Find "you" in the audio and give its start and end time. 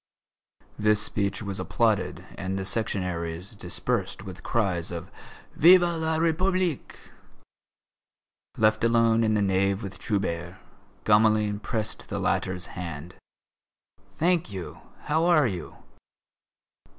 14.51-14.79, 15.45-15.75